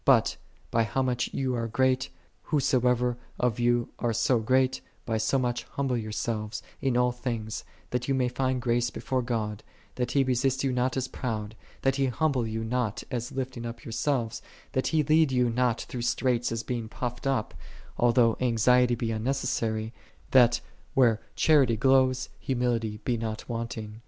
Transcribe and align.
But, 0.03 0.35
by 0.71 0.81
how 0.81 1.03
much 1.03 1.31
ye 1.31 1.45
are 1.45 1.67
great, 1.67 2.09
whosoever 2.45 3.17
of 3.39 3.59
you 3.59 3.89
are 3.99 4.13
so 4.13 4.39
great," 4.39 4.81
by 5.05 5.19
so 5.19 5.37
much 5.37 5.61
humble 5.65 5.95
yourselves 5.95 6.63
in 6.81 6.97
all 6.97 7.11
things, 7.11 7.63
that 7.91 8.07
ye 8.07 8.15
may 8.15 8.27
find 8.27 8.63
grace 8.63 8.89
before 8.89 9.21
God," 9.21 9.61
that 9.93 10.13
He 10.13 10.23
resist 10.23 10.63
you 10.63 10.71
not 10.73 10.97
as 10.97 11.07
proud, 11.07 11.55
that 11.83 11.97
He 11.97 12.07
humble 12.07 12.47
you 12.47 12.63
not 12.63 13.03
as 13.11 13.31
lift 13.31 13.55
ing 13.57 13.63
up 13.67 13.85
yourselves, 13.85 14.41
that 14.71 14.87
He 14.87 15.03
lead 15.03 15.31
you 15.31 15.51
not 15.51 15.81
through 15.81 16.01
straits 16.01 16.51
as 16.51 16.63
being 16.63 16.89
puffed 16.89 17.27
up: 17.27 17.53
although 17.95 18.37
anxiety 18.39 18.95
be 18.95 19.09
tinnei• 19.09 19.91
It, 20.35 20.61
where 20.95 21.21
Charity 21.35 21.77
glows, 21.77 22.29
humility 22.39 23.01
be 23.05 23.17
not 23.17 23.47
wanting. 23.47 23.99